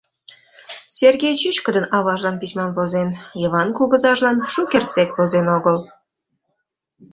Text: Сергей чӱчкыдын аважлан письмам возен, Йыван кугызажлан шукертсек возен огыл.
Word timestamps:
Сергей 0.95 1.35
чӱчкыдын 1.41 1.85
аважлан 1.97 2.35
письмам 2.41 2.71
возен, 2.77 3.09
Йыван 3.41 3.69
кугызажлан 3.77 4.37
шукертсек 4.53 5.09
возен 5.17 5.47
огыл. 5.57 5.77